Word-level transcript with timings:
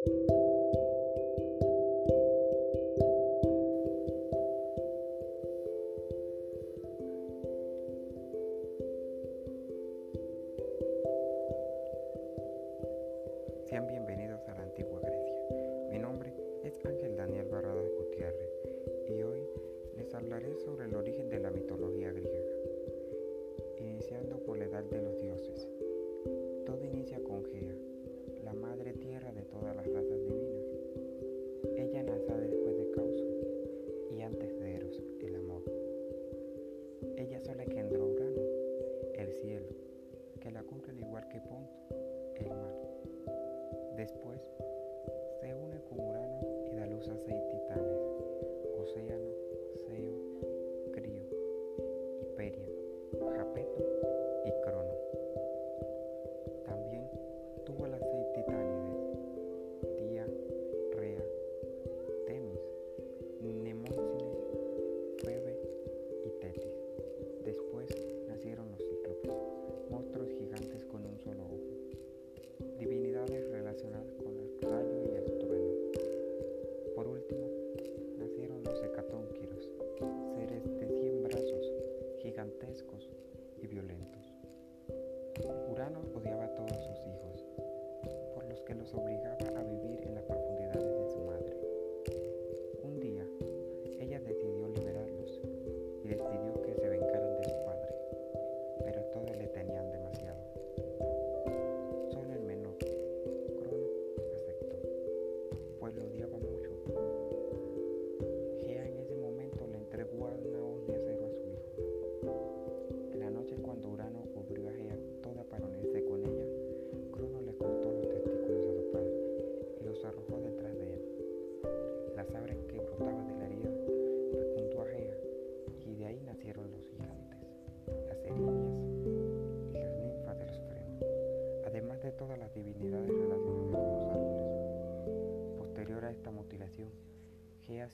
Sean 0.00 0.26
bienvenidos 13.86 14.40
que 88.70 88.76
nos 88.76 88.94
obliga 88.94 89.39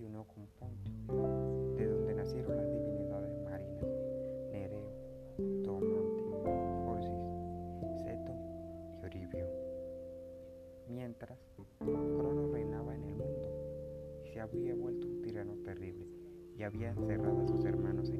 fusionó 0.00 0.24
con 0.24 0.46
Ponto, 0.58 1.76
de 1.76 1.86
donde 1.86 2.14
nacieron 2.14 2.56
las 2.56 2.72
divinidades 2.72 3.38
marinas 3.44 3.84
Nereo, 4.50 4.90
Tomante, 5.62 6.22
Forcis, 6.86 8.02
Seto 8.02 8.32
y 8.32 9.04
Oribio. 9.04 9.46
Mientras, 10.88 11.38
Crono 11.78 12.50
reinaba 12.50 12.94
en 12.94 13.04
el 13.04 13.14
mundo 13.14 14.22
y 14.24 14.28
se 14.28 14.40
había 14.40 14.74
vuelto 14.74 15.06
un 15.06 15.20
tirano 15.20 15.54
terrible 15.64 16.06
y 16.56 16.62
había 16.62 16.90
encerrado 16.90 17.42
a 17.42 17.46
sus 17.46 17.62
hermanos 17.66 18.08
en 18.08 18.19